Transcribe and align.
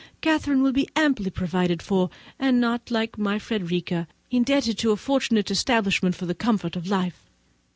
Catherine 0.21 0.63
will 0.63 0.71
be 0.71 0.89
amply 0.95 1.29
provided 1.29 1.83
for, 1.83 2.09
and 2.39 2.59
not, 2.59 2.89
like 2.89 3.19
my 3.19 3.37
Frederica, 3.37 4.07
indebted 4.31 4.79
to 4.79 4.89
a 4.89 4.97
fortunate 4.97 5.51
establishment 5.51 6.15
for 6.15 6.25
the 6.25 6.33
comforts 6.33 6.75
of 6.75 6.87
life." 6.87 7.23